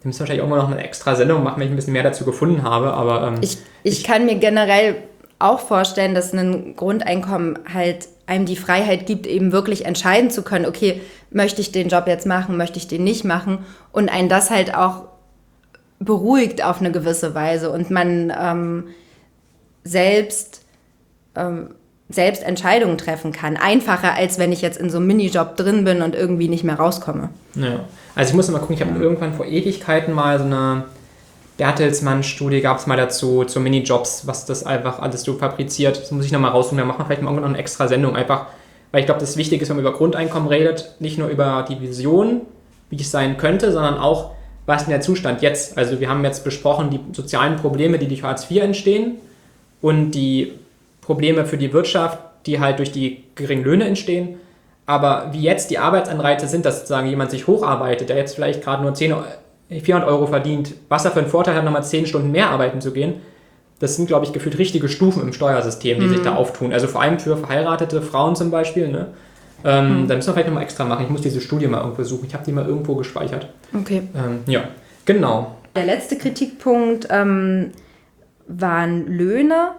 [0.02, 2.26] wir müssen wahrscheinlich irgendwann noch eine extra Sendung machen, wenn ich ein bisschen mehr dazu
[2.26, 3.28] gefunden habe, aber...
[3.28, 4.96] Ähm, ich, ich, ich kann mir generell
[5.40, 10.66] auch vorstellen, dass ein Grundeinkommen halt einem die Freiheit gibt, eben wirklich entscheiden zu können,
[10.66, 13.60] okay, möchte ich den Job jetzt machen, möchte ich den nicht machen
[13.92, 15.06] und einen das halt auch
[16.00, 18.84] beruhigt auf eine gewisse Weise und man ähm,
[19.84, 20.62] selbst,
[21.36, 21.72] ähm,
[22.10, 23.58] selbst Entscheidungen treffen kann.
[23.58, 26.76] Einfacher, als wenn ich jetzt in so einem Minijob drin bin und irgendwie nicht mehr
[26.76, 27.30] rauskomme.
[27.56, 27.86] Ja,
[28.18, 30.86] also ich muss mal gucken, ich habe irgendwann vor Ewigkeiten mal so eine
[31.58, 36.02] Bertelsmann-Studie gab es mal dazu, zu Minijobs, was das einfach alles so fabriziert.
[36.02, 38.16] Das muss ich nochmal raussuchen, da machen wir vielleicht mal irgendwann noch eine extra Sendung,
[38.16, 38.48] einfach,
[38.92, 41.80] weil ich glaube, das Wichtige ist, wenn man über Grundeinkommen redet, nicht nur über die
[41.80, 42.42] Vision,
[42.90, 44.32] wie es sein könnte, sondern auch,
[44.66, 45.78] was ist denn der Zustand jetzt?
[45.78, 49.18] Also wir haben jetzt besprochen die sozialen Probleme, die durch Hartz IV entstehen
[49.80, 50.54] und die
[51.02, 54.38] Probleme für die Wirtschaft, die halt durch die geringen Löhne entstehen.
[54.88, 58.82] Aber wie jetzt die Arbeitsanreize sind, dass sozusagen jemand sich hocharbeitet, der jetzt vielleicht gerade
[58.82, 59.13] nur 10,
[59.69, 62.91] 400 Euro verdient, was er für einen Vorteil hat, nochmal 10 Stunden mehr arbeiten zu
[62.91, 63.15] gehen,
[63.80, 66.13] das sind, glaube ich, gefühlt richtige Stufen im Steuersystem, die mhm.
[66.13, 66.71] sich da auftun.
[66.73, 68.88] Also vor allem für verheiratete Frauen zum Beispiel.
[68.88, 69.08] Ne?
[69.65, 70.08] Ähm, mhm.
[70.08, 71.04] Da müssen wir vielleicht nochmal extra machen.
[71.04, 72.26] Ich muss diese Studie mal irgendwo suchen.
[72.26, 73.50] Ich habe die mal irgendwo gespeichert.
[73.78, 74.04] Okay.
[74.15, 74.63] Ähm, ja,
[75.06, 75.58] genau.
[75.76, 77.71] Der letzte Kritikpunkt ähm,
[78.47, 79.71] waren Löhne.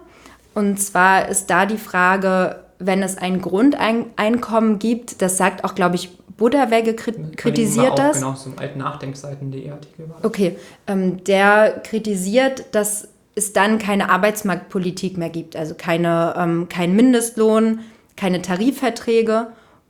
[0.53, 5.95] Und zwar ist da die Frage, wenn es ein Grundeinkommen gibt, das sagt auch, glaube
[5.95, 8.19] ich, Buddha-Wegge kritisiert das.
[8.19, 10.23] Genau, so im alten Nachdenkseiten.de Artikel war.
[10.23, 10.55] Okay,
[10.87, 17.81] ähm, der kritisiert, dass es dann keine Arbeitsmarktpolitik mehr gibt, also keine, ähm, kein Mindestlohn,
[18.15, 19.47] keine Tarifverträge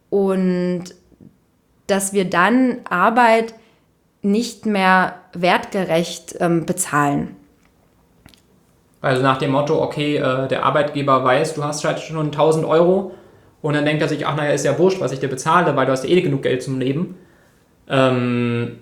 [0.10, 0.84] und
[1.86, 3.54] dass wir dann Arbeit
[4.22, 7.36] nicht mehr wertgerecht ähm, bezahlen.
[9.02, 13.12] Also nach dem Motto, okay, äh, der Arbeitgeber weiß, du hast halt schon 1000 Euro.
[13.62, 15.86] Und dann denkt er sich, ach naja, ist ja wurscht, was ich dir bezahle, weil
[15.86, 17.16] du hast ja eh genug Geld zum Leben.
[17.90, 18.78] Ähm,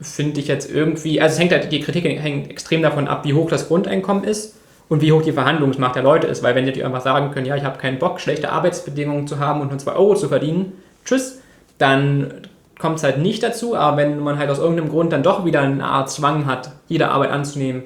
[0.00, 3.34] Finde ich jetzt irgendwie, also es hängt halt, die Kritik hängt extrem davon ab, wie
[3.34, 4.56] hoch das Grundeinkommen ist
[4.88, 7.56] und wie hoch die Verhandlungsmacht der Leute ist, weil wenn die einfach sagen können, ja,
[7.56, 10.72] ich habe keinen Bock, schlechte Arbeitsbedingungen zu haben und nur 2 Euro zu verdienen,
[11.04, 11.40] tschüss,
[11.78, 12.42] dann
[12.78, 15.60] kommt es halt nicht dazu, aber wenn man halt aus irgendeinem Grund dann doch wieder
[15.60, 17.84] eine Art Zwang hat, jede Arbeit anzunehmen,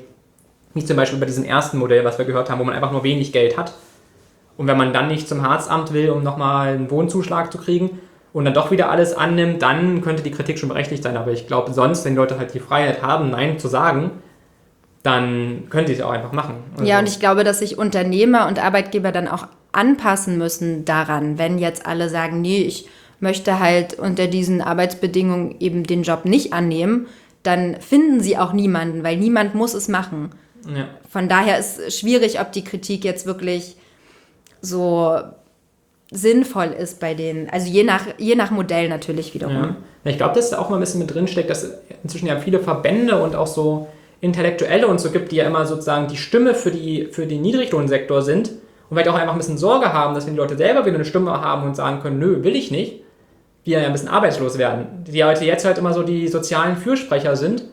[0.76, 3.02] wie zum Beispiel bei diesem ersten Modell, was wir gehört haben, wo man einfach nur
[3.02, 3.72] wenig Geld hat,
[4.56, 7.98] und wenn man dann nicht zum Harzamt will, um nochmal einen Wohnzuschlag zu kriegen
[8.32, 11.16] und dann doch wieder alles annimmt, dann könnte die Kritik schon berechtigt sein.
[11.16, 14.12] Aber ich glaube, sonst, wenn Leute halt die Freiheit haben, Nein zu sagen,
[15.02, 16.54] dann können sie es auch einfach machen.
[16.72, 21.38] Also ja, und ich glaube, dass sich Unternehmer und Arbeitgeber dann auch anpassen müssen daran,
[21.38, 22.88] wenn jetzt alle sagen, nee, ich
[23.20, 27.06] möchte halt unter diesen Arbeitsbedingungen eben den Job nicht annehmen,
[27.42, 30.30] dann finden sie auch niemanden, weil niemand muss es machen.
[30.74, 30.88] Ja.
[31.10, 33.76] Von daher ist es schwierig, ob die Kritik jetzt wirklich
[34.60, 35.18] so
[36.10, 37.48] sinnvoll ist bei denen.
[37.50, 39.54] Also je nach, je nach Modell natürlich wiederum.
[39.54, 39.76] Ja.
[40.04, 42.38] Ich glaube, dass da auch mal ein bisschen mit drin steckt, dass es inzwischen ja
[42.38, 43.88] viele Verbände und auch so
[44.20, 48.22] Intellektuelle und so gibt, die ja immer sozusagen die Stimme für, die, für den Niedriglohnsektor
[48.22, 48.50] sind
[48.88, 51.04] und vielleicht auch einfach ein bisschen Sorge haben, dass wenn die Leute selber wieder eine
[51.04, 53.00] Stimme haben und sagen können, nö, will ich nicht,
[53.66, 55.04] die ja ein bisschen arbeitslos werden.
[55.06, 57.64] Die Leute jetzt halt immer so die sozialen Fürsprecher sind.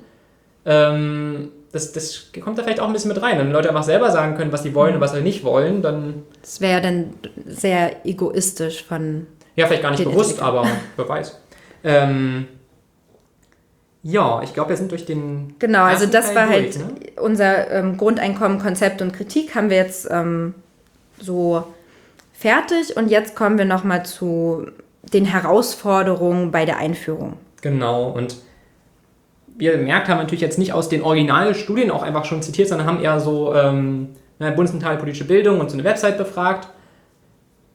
[0.66, 3.40] Ähm, das, das kommt da vielleicht auch ein bisschen mit rein.
[3.40, 6.24] Wenn Leute einfach selber sagen können, was sie wollen und was sie nicht wollen, dann.
[6.42, 7.16] Das wäre dann
[7.48, 9.26] sehr egoistisch von.
[9.56, 11.40] Ja, vielleicht gar nicht bewusst, aber wer weiß.
[11.84, 12.48] Ähm,
[14.04, 15.56] ja, ich glaube, wir sind durch den.
[15.58, 17.22] Genau, also das Teil war halt durch, halt ne?
[17.22, 20.54] unser ähm, Grundeinkommen, Konzept und Kritik haben wir jetzt ähm,
[21.20, 21.64] so
[22.34, 24.68] fertig und jetzt kommen wir nochmal zu
[25.02, 27.38] den Herausforderungen bei der Einführung.
[27.62, 28.38] Genau, und
[29.58, 33.02] wir gemerkt haben, natürlich jetzt nicht aus den Originalstudien auch einfach schon zitiert, sondern haben
[33.02, 36.68] eher so ähm, ne, Bundeszentrale politische Bildung und so eine Website befragt,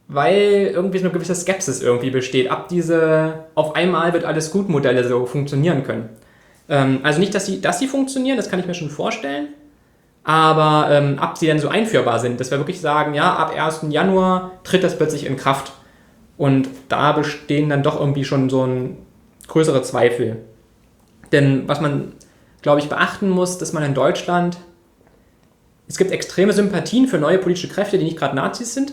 [0.09, 4.69] weil irgendwie so eine gewisse Skepsis irgendwie besteht, ab diese auf einmal wird alles gut
[4.69, 6.09] Modelle so funktionieren können.
[6.69, 9.49] Ähm, also nicht, dass sie, dass sie funktionieren, das kann ich mir schon vorstellen,
[10.25, 13.87] aber ähm, ab sie dann so einführbar sind, dass wir wirklich sagen, ja, ab 1.
[13.89, 15.73] Januar tritt das plötzlich in Kraft.
[16.37, 18.99] Und da bestehen dann doch irgendwie schon so ein
[19.49, 20.37] größere Zweifel.
[21.33, 22.13] Denn was man,
[22.63, 24.59] glaube ich, beachten muss, dass man in Deutschland,
[25.87, 28.93] es gibt extreme Sympathien für neue politische Kräfte, die nicht gerade Nazis sind.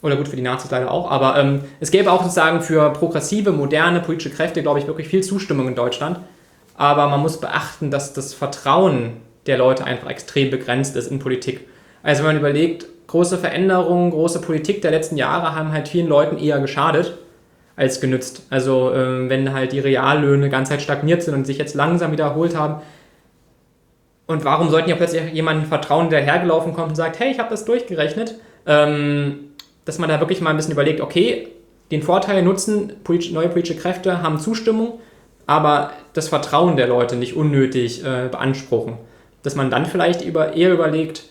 [0.00, 3.50] Oder gut, für die Nazis leider auch, aber ähm, es gäbe auch sozusagen für progressive,
[3.50, 6.20] moderne politische Kräfte, glaube ich, wirklich viel Zustimmung in Deutschland.
[6.76, 9.14] Aber man muss beachten, dass das Vertrauen
[9.46, 11.66] der Leute einfach extrem begrenzt ist in Politik.
[12.04, 16.38] Also wenn man überlegt, große Veränderungen, große Politik der letzten Jahre haben halt vielen Leuten
[16.38, 17.18] eher geschadet
[17.78, 18.42] als genützt.
[18.50, 22.56] Also ähm, wenn halt die Reallöhne ganz halt stagniert sind und sich jetzt langsam wiederholt
[22.56, 22.82] haben.
[24.26, 27.48] Und warum sollten ja plötzlich jemanden vertrauen, der hergelaufen kommt und sagt, hey, ich habe
[27.48, 28.34] das durchgerechnet,
[28.66, 29.52] ähm,
[29.86, 31.48] dass man da wirklich mal ein bisschen überlegt, okay,
[31.90, 32.92] den Vorteil nutzen,
[33.30, 35.00] neue politische Kräfte haben Zustimmung,
[35.46, 38.98] aber das Vertrauen der Leute nicht unnötig äh, beanspruchen
[39.42, 41.24] dass man dann vielleicht über, eher überlegt,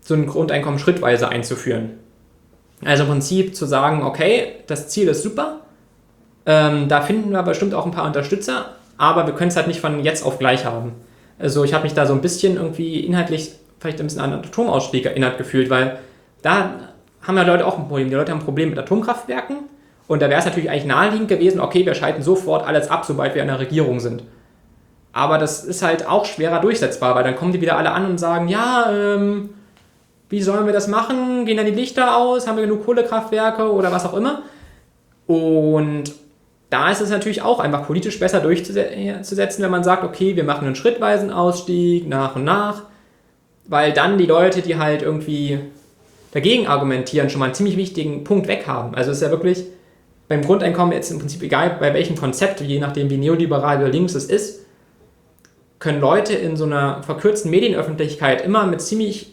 [0.00, 1.98] so ein Grundeinkommen schrittweise einzuführen.
[2.84, 5.60] Also im Prinzip zu sagen, okay, das Ziel ist super,
[6.46, 9.80] ähm, da finden wir bestimmt auch ein paar Unterstützer, aber wir können es halt nicht
[9.80, 10.92] von jetzt auf gleich haben.
[11.38, 15.06] Also ich habe mich da so ein bisschen irgendwie inhaltlich vielleicht ein bisschen an Atomausstieg
[15.06, 15.98] erinnert gefühlt, weil
[16.42, 16.70] da
[17.22, 18.08] haben ja Leute auch ein Problem.
[18.08, 19.58] Die Leute haben ein Problem mit Atomkraftwerken
[20.08, 23.34] und da wäre es natürlich eigentlich naheliegend gewesen, okay, wir schalten sofort alles ab, sobald
[23.34, 24.22] wir in der Regierung sind.
[25.12, 28.18] Aber das ist halt auch schwerer durchsetzbar, weil dann kommen die wieder alle an und
[28.18, 29.50] sagen, ja, ähm,
[30.32, 31.44] wie sollen wir das machen?
[31.44, 32.46] Gehen dann die Lichter aus?
[32.46, 34.42] Haben wir genug Kohlekraftwerke oder was auch immer?
[35.26, 36.04] Und
[36.70, 40.64] da ist es natürlich auch einfach politisch besser durchzusetzen, wenn man sagt, okay, wir machen
[40.64, 42.84] einen schrittweisen Ausstieg nach und nach,
[43.66, 45.58] weil dann die Leute, die halt irgendwie
[46.32, 48.94] dagegen argumentieren, schon mal einen ziemlich wichtigen Punkt weg haben.
[48.94, 49.64] Also es ist ja wirklich
[50.28, 54.14] beim Grundeinkommen jetzt im Prinzip egal, bei welchem Konzept, je nachdem wie neoliberal oder links
[54.14, 54.64] es ist,
[55.78, 59.31] können Leute in so einer verkürzten Medienöffentlichkeit immer mit ziemlich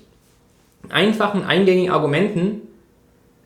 [0.92, 2.62] einfachen, eingängigen Argumenten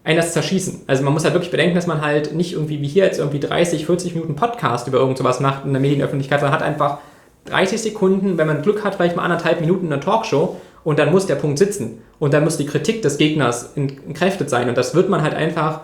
[0.04, 0.82] ein das zerschießen.
[0.88, 3.40] Also man muss halt wirklich bedenken, dass man halt nicht irgendwie wie hier jetzt irgendwie
[3.40, 6.98] 30, 40 Minuten Podcast über irgend sowas macht in der Medienöffentlichkeit, sondern hat einfach
[7.46, 11.12] 30 Sekunden, wenn man Glück hat, vielleicht mal anderthalb Minuten in einer Talkshow und dann
[11.12, 14.94] muss der Punkt sitzen und dann muss die Kritik des Gegners entkräftet sein und das
[14.94, 15.82] wird man halt einfach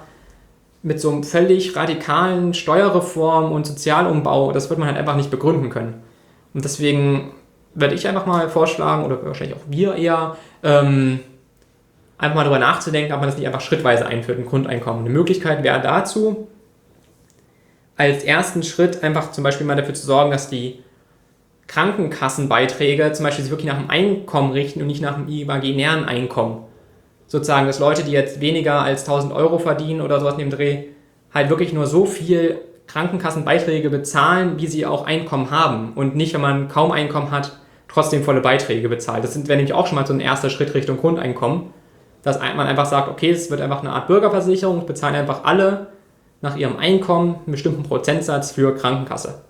[0.82, 5.70] mit so einem völlig radikalen Steuerreform und Sozialumbau, das wird man halt einfach nicht begründen
[5.70, 5.96] können.
[6.54, 7.32] Und deswegen
[7.76, 11.20] werde ich einfach mal vorschlagen, oder wahrscheinlich auch wir eher, ähm,
[12.20, 15.06] einfach mal darüber nachzudenken, ob man das nicht einfach schrittweise einführt, ein Grundeinkommen.
[15.06, 16.48] Eine Möglichkeit wäre dazu,
[17.96, 20.84] als ersten Schritt einfach zum Beispiel mal dafür zu sorgen, dass die
[21.68, 26.66] Krankenkassenbeiträge zum Beispiel sich wirklich nach dem Einkommen richten und nicht nach dem imaginären Einkommen.
[27.28, 30.86] Sozusagen, dass Leute, die jetzt weniger als 1000 Euro verdienen oder sowas in dem Dreh,
[31.34, 36.42] halt wirklich nur so viel Krankenkassenbeiträge bezahlen, wie sie auch Einkommen haben und nicht, wenn
[36.42, 39.24] man kaum Einkommen hat, trotzdem volle Beiträge bezahlt.
[39.24, 41.74] Das wäre nämlich auch schon mal so ein erster Schritt Richtung Grundeinkommen,
[42.24, 45.88] dass man einfach sagt, okay, es wird einfach eine Art Bürgerversicherung, bezahlen einfach alle
[46.42, 49.42] nach ihrem Einkommen einen bestimmten Prozentsatz für Krankenkasse.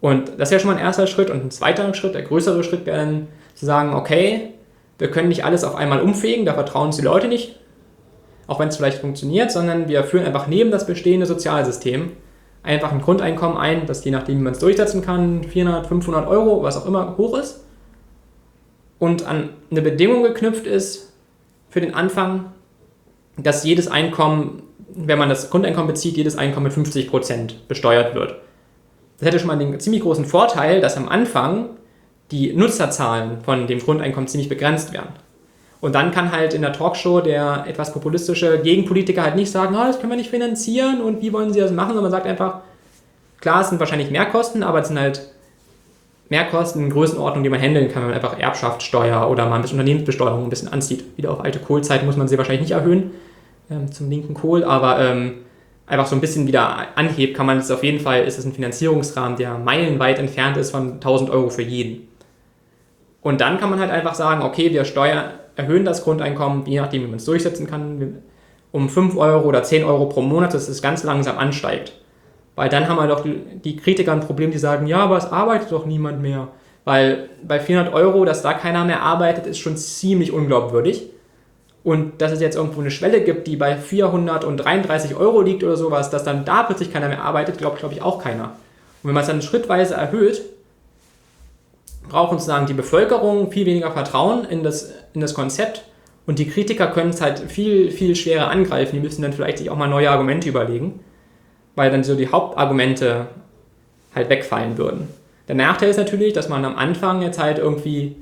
[0.00, 1.30] Und das wäre schon mal ein erster Schritt.
[1.30, 4.54] Und ein zweiter Schritt, der größere Schritt wäre dann zu sagen, okay,
[4.98, 7.56] wir können nicht alles auf einmal umfegen, da vertrauen uns die Leute nicht,
[8.46, 12.12] auch wenn es vielleicht funktioniert, sondern wir führen einfach neben das bestehende Sozialsystem
[12.62, 16.62] einfach ein Grundeinkommen ein, das je nachdem, wie man es durchsetzen kann, 400, 500 Euro,
[16.62, 17.64] was auch immer hoch ist.
[18.98, 21.12] Und an eine Bedingung geknüpft ist
[21.70, 22.52] für den Anfang,
[23.36, 24.62] dass jedes Einkommen,
[24.94, 28.36] wenn man das Grundeinkommen bezieht, jedes Einkommen mit 50% besteuert wird.
[29.18, 31.70] Das hätte schon mal den ziemlich großen Vorteil, dass am Anfang
[32.30, 35.10] die Nutzerzahlen von dem Grundeinkommen ziemlich begrenzt werden.
[35.80, 39.84] Und dann kann halt in der Talkshow der etwas populistische Gegenpolitiker halt nicht sagen, oh,
[39.84, 42.60] das können wir nicht finanzieren und wie wollen sie das machen, sondern man sagt einfach,
[43.40, 45.30] klar, es sind wahrscheinlich Mehrkosten, aber es sind halt
[46.30, 49.78] Mehrkosten in Größenordnung, die man handeln kann, wenn man einfach Erbschaftssteuer oder mal ein bisschen
[49.78, 51.04] Unternehmensbesteuerung ein bisschen anzieht.
[51.16, 53.12] Wieder auf alte Kohlzeiten muss man sie wahrscheinlich nicht erhöhen,
[53.70, 55.36] ähm, zum linken Kohl, aber ähm,
[55.86, 58.52] einfach so ein bisschen wieder anhebt, kann man es auf jeden Fall, ist es ein
[58.52, 62.08] Finanzierungsrahmen, der meilenweit entfernt ist von 1000 Euro für jeden.
[63.22, 67.02] Und dann kann man halt einfach sagen, okay, wir steuern, erhöhen das Grundeinkommen, je nachdem,
[67.02, 68.18] wie man es durchsetzen kann,
[68.70, 71.92] um 5 Euro oder 10 Euro pro Monat, dass es ganz langsam ansteigt.
[72.58, 75.70] Weil dann haben wir doch die Kritiker ein Problem, die sagen, ja, aber es arbeitet
[75.70, 76.48] doch niemand mehr.
[76.84, 81.08] Weil bei 400 Euro, dass da keiner mehr arbeitet, ist schon ziemlich unglaubwürdig.
[81.84, 86.10] Und dass es jetzt irgendwo eine Schwelle gibt, die bei 433 Euro liegt oder sowas,
[86.10, 88.46] dass dann da plötzlich keiner mehr arbeitet, glaubt, glaube ich, auch keiner.
[89.02, 90.42] Und wenn man es dann schrittweise erhöht,
[92.08, 95.84] brauchen sozusagen die Bevölkerung viel weniger Vertrauen in das, in das Konzept
[96.26, 98.96] und die Kritiker können es halt viel, viel schwerer angreifen.
[98.96, 100.98] Die müssen dann vielleicht sich auch mal neue Argumente überlegen,
[101.78, 103.28] weil dann so die Hauptargumente
[104.14, 105.08] halt wegfallen würden.
[105.46, 108.16] Der Nachteil ist natürlich, dass man am Anfang jetzt halt irgendwie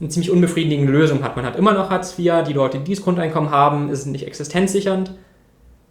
[0.00, 1.36] eine ziemlich unbefriedigende Lösung hat.
[1.36, 5.12] Man hat immer noch Hartz IV, die Leute, die dieses Grundeinkommen haben, ist nicht existenzsichernd,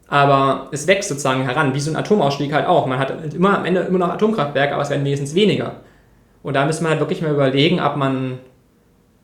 [0.09, 2.85] aber es wächst sozusagen heran, wie so ein Atomausstieg halt auch.
[2.85, 5.77] Man hat immer am Ende immer noch Atomkraftwerke, aber es werden wenigstens weniger.
[6.43, 8.39] Und da müssen wir halt wirklich mal überlegen, ob man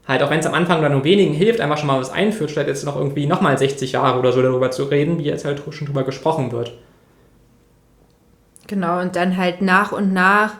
[0.07, 2.49] halt, auch wenn es am Anfang dann nur wenigen hilft, einfach schon mal was einführt,
[2.49, 5.61] statt jetzt noch irgendwie nochmal 60 Jahre oder so darüber zu reden, wie jetzt halt
[5.71, 6.71] schon drüber gesprochen wird.
[8.67, 10.53] Genau, und dann halt nach und nach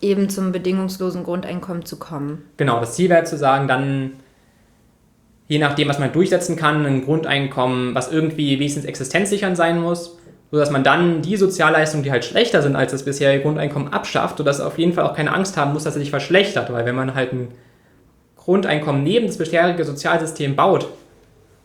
[0.00, 2.44] eben zum bedingungslosen Grundeinkommen zu kommen.
[2.56, 4.12] Genau, das Ziel wäre zu sagen, dann
[5.48, 10.18] je nachdem, was man durchsetzen kann, ein Grundeinkommen, was irgendwie wenigstens existenzsichernd sein muss,
[10.50, 14.60] sodass man dann die Sozialleistungen, die halt schlechter sind als das bisherige Grundeinkommen, abschafft, sodass
[14.60, 17.14] auf jeden Fall auch keine Angst haben muss, dass er sich verschlechtert, weil wenn man
[17.14, 17.48] halt ein
[18.36, 20.88] Grundeinkommen neben das bisherige Sozialsystem baut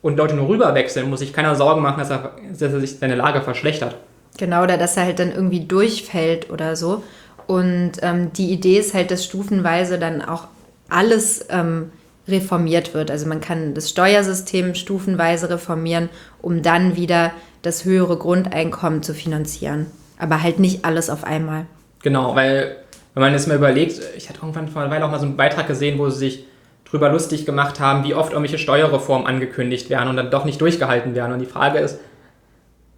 [0.01, 3.15] und Leute nur rüberwechseln, muss sich keiner Sorgen machen, dass er, dass er sich seine
[3.15, 3.97] Lage verschlechtert.
[4.37, 7.03] Genau, oder dass er halt dann irgendwie durchfällt oder so.
[7.45, 10.47] Und ähm, die Idee ist halt, dass stufenweise dann auch
[10.89, 11.91] alles ähm,
[12.27, 13.11] reformiert wird.
[13.11, 16.09] Also man kann das Steuersystem stufenweise reformieren,
[16.41, 19.87] um dann wieder das höhere Grundeinkommen zu finanzieren.
[20.17, 21.65] Aber halt nicht alles auf einmal.
[22.01, 22.77] Genau, weil
[23.13, 25.37] wenn man jetzt mal überlegt, ich hatte irgendwann vor einer Weile auch mal so einen
[25.37, 26.45] Beitrag gesehen, wo sie sich
[26.89, 31.15] drüber lustig gemacht haben, wie oft irgendwelche Steuerreformen angekündigt werden und dann doch nicht durchgehalten
[31.15, 31.33] werden.
[31.33, 31.99] Und die Frage ist,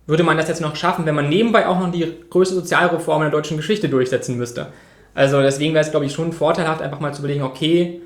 [0.07, 3.31] würde man das jetzt noch schaffen, wenn man nebenbei auch noch die größte Sozialreform in
[3.31, 4.67] der deutschen Geschichte durchsetzen müsste?
[5.13, 8.01] Also deswegen wäre es, glaube ich, schon vorteilhaft, einfach mal zu überlegen, okay,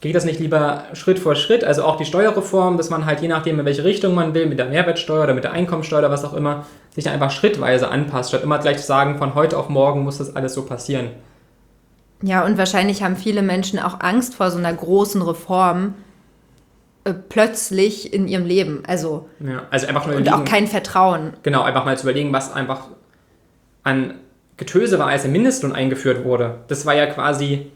[0.00, 1.62] geht das nicht lieber Schritt vor Schritt?
[1.62, 4.58] Also auch die Steuerreform, dass man halt je nachdem, in welche Richtung man will, mit
[4.58, 8.30] der Mehrwertsteuer oder mit der Einkommensteuer oder was auch immer, sich dann einfach schrittweise anpasst,
[8.30, 11.10] statt immer gleich zu sagen, von heute auf morgen muss das alles so passieren.
[12.22, 15.94] Ja, und wahrscheinlich haben viele Menschen auch Angst vor so einer großen Reform,
[17.12, 18.82] plötzlich in ihrem Leben.
[18.86, 21.34] Also, ja, also einfach nur und auch kein Vertrauen.
[21.42, 22.88] Genau, einfach mal zu überlegen, was einfach
[23.82, 24.14] an
[24.56, 26.58] Getöse war, als der Mindestlohn eingeführt wurde.
[26.68, 27.66] Das war ja quasi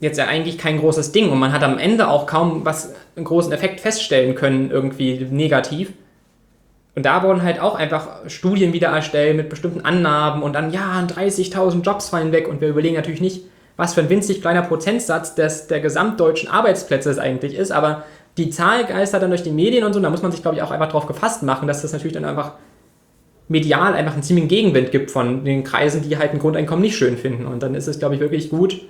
[0.00, 3.26] jetzt ja eigentlich kein großes Ding und man hat am Ende auch kaum was einen
[3.26, 5.92] großen Effekt feststellen können, irgendwie negativ.
[6.94, 11.06] Und da wurden halt auch einfach Studien wieder erstellt mit bestimmten Annahmen und dann, ja,
[11.06, 13.44] 30.000 Jobs fallen weg und wir überlegen natürlich nicht,
[13.80, 18.04] was für ein winzig kleiner Prozentsatz des, der gesamtdeutschen Arbeitsplätze es eigentlich ist, aber
[18.36, 20.62] die Zahl geistert dann durch die Medien und so, da muss man sich, glaube ich,
[20.62, 22.54] auch einfach darauf gefasst machen, dass das natürlich dann einfach
[23.48, 27.18] medial einfach einen ziemlichen Gegenwind gibt von den Kreisen, die halt ein Grundeinkommen nicht schön
[27.18, 27.46] finden.
[27.46, 28.80] Und dann ist es, glaube ich, wirklich gut,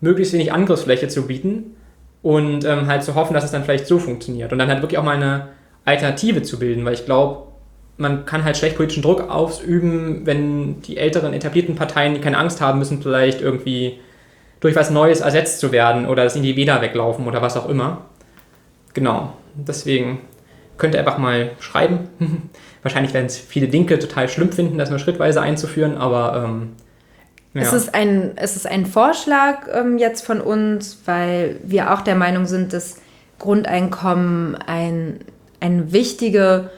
[0.00, 1.76] möglichst wenig Angriffsfläche zu bieten
[2.20, 4.52] und ähm, halt zu hoffen, dass es dann vielleicht so funktioniert.
[4.52, 5.48] Und dann halt wirklich auch mal eine
[5.84, 7.46] Alternative zu bilden, weil ich glaube,
[7.96, 12.60] man kann halt schlecht politischen Druck ausüben, wenn die älteren etablierten Parteien, die keine Angst
[12.60, 14.00] haben müssen, vielleicht irgendwie
[14.60, 17.68] durch was Neues ersetzt zu werden oder dass ihnen die Wähler weglaufen oder was auch
[17.68, 18.02] immer.
[18.94, 20.20] Genau, deswegen
[20.78, 22.08] könnt ihr einfach mal schreiben.
[22.82, 26.72] Wahrscheinlich werden es viele Linke total schlimm finden, das mal schrittweise einzuführen, aber ähm,
[27.52, 27.62] ja.
[27.62, 32.14] es, ist ein, es ist ein Vorschlag ähm, jetzt von uns, weil wir auch der
[32.14, 32.96] Meinung sind, dass
[33.38, 35.20] Grundeinkommen ein,
[35.60, 36.70] eine wichtige,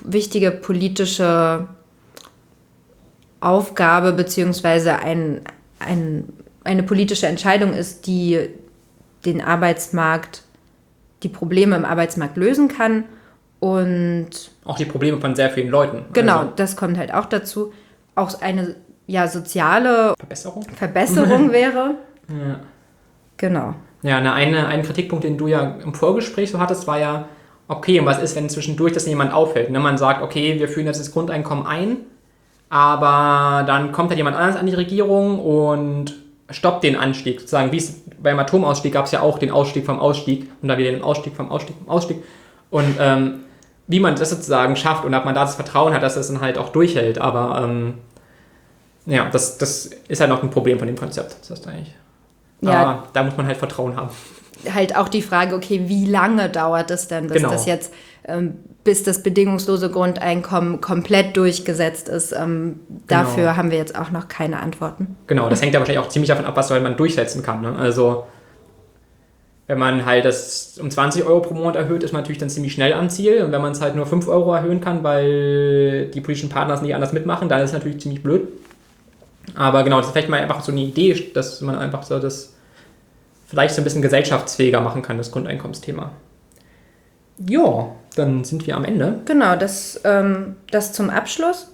[0.00, 1.68] wichtige politische
[3.40, 5.40] Aufgabe beziehungsweise ein,
[5.78, 6.28] ein
[6.64, 8.48] eine politische Entscheidung ist, die
[9.24, 10.42] den Arbeitsmarkt,
[11.22, 13.04] die Probleme im Arbeitsmarkt lösen kann
[13.60, 14.30] und
[14.64, 16.04] auch die Probleme von sehr vielen Leuten.
[16.12, 16.52] Genau, also.
[16.56, 17.72] das kommt halt auch dazu.
[18.14, 21.94] Auch eine ja, soziale Verbesserung, Verbesserung wäre.
[22.28, 22.60] Ja.
[23.36, 23.74] Genau.
[24.02, 27.28] Ja, eine, eine, ein Kritikpunkt, den du ja im Vorgespräch so hattest, war ja,
[27.68, 29.70] okay, und was ist, wenn zwischendurch das jemand auffällt?
[29.70, 29.80] Ne?
[29.80, 31.96] Man sagt, okay, wir führen jetzt das Grundeinkommen ein,
[32.68, 36.14] aber dann kommt halt jemand anders an die Regierung und
[36.50, 37.40] stoppt den Anstieg.
[37.40, 40.78] Sozusagen, wie es beim Atomausstieg gab es ja auch den Ausstieg vom Ausstieg und dann
[40.78, 42.18] wieder den Ausstieg vom Ausstieg vom Ausstieg.
[42.70, 43.40] Und ähm,
[43.86, 46.40] wie man das sozusagen schafft und ob man da das Vertrauen hat, dass das dann
[46.40, 47.18] halt auch durchhält.
[47.18, 47.94] Aber ähm,
[49.06, 51.36] ja, das, das ist halt noch ein Problem von dem Konzept.
[51.40, 51.94] Das heißt eigentlich.
[52.60, 52.72] Ja.
[52.72, 54.10] Aber da muss man halt Vertrauen haben.
[54.72, 57.50] Halt auch die Frage, okay, wie lange dauert es denn, bis genau.
[57.50, 57.92] das jetzt
[58.26, 62.32] ähm, bis das bedingungslose Grundeinkommen komplett durchgesetzt ist.
[62.32, 63.56] Ähm, dafür genau.
[63.56, 65.16] haben wir jetzt auch noch keine Antworten.
[65.26, 67.62] Genau, das hängt ja wahrscheinlich auch ziemlich davon ab, was man durchsetzen kann.
[67.62, 67.74] Ne?
[67.76, 68.26] Also
[69.66, 72.74] wenn man halt das um 20 Euro pro Monat erhöht, ist man natürlich dann ziemlich
[72.74, 73.42] schnell am Ziel.
[73.42, 76.82] Und wenn man es halt nur 5 Euro erhöhen kann, weil die politischen Partner es
[76.82, 78.48] nicht anders mitmachen, dann ist es natürlich ziemlich blöd.
[79.54, 82.54] Aber genau, das ist vielleicht mal einfach so eine Idee, dass man einfach so das
[83.46, 86.12] vielleicht so ein bisschen gesellschaftsfähiger machen kann, das Grundeinkommensthema.
[87.38, 89.20] Ja, dann sind wir am Ende.
[89.24, 91.70] Genau, das, ähm, das zum Abschluss.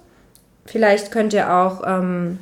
[0.65, 2.39] Vielleicht könnt ihr auch ähm,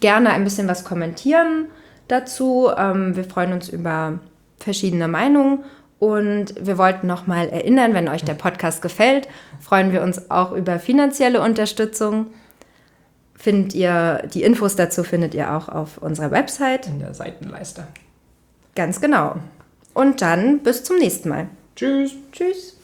[0.00, 1.66] gerne ein bisschen was kommentieren
[2.08, 2.70] dazu.
[2.76, 4.18] Ähm, wir freuen uns über
[4.58, 5.64] verschiedene Meinungen
[5.98, 9.28] und wir wollten nochmal erinnern, wenn euch der Podcast gefällt,
[9.60, 12.26] freuen wir uns auch über finanzielle Unterstützung.
[13.34, 16.86] Findet ihr, die Infos dazu findet ihr auch auf unserer Website.
[16.86, 17.84] In der Seitenleiste.
[18.74, 19.36] Ganz genau.
[19.94, 21.48] Und dann bis zum nächsten Mal.
[21.76, 22.12] Tschüss.
[22.32, 22.77] Tschüss.